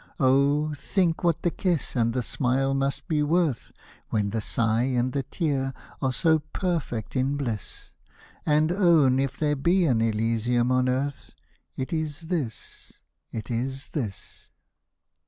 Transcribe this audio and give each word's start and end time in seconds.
Oh! 0.19 0.73
think 0.73 1.23
what 1.23 1.43
the 1.43 1.51
kiss 1.51 1.95
and 1.95 2.11
the 2.11 2.23
smile 2.23 2.73
must 2.73 3.07
be 3.07 3.21
worth 3.21 3.71
When 4.09 4.31
the 4.31 4.41
sigh 4.41 4.85
and 4.85 5.13
the 5.13 5.21
tear 5.21 5.75
are 6.01 6.11
so 6.11 6.39
perfect 6.39 7.15
in 7.15 7.37
bliss, 7.37 7.91
And 8.43 8.71
own 8.71 9.19
if 9.19 9.37
there 9.37 9.55
be 9.55 9.85
an 9.85 10.01
Elysium 10.01 10.71
on 10.71 10.89
earth, 10.89 11.35
It 11.77 11.93
is 11.93 12.21
this, 12.29 12.93
it 13.31 13.51
is 13.51 13.89
this. 13.89 14.49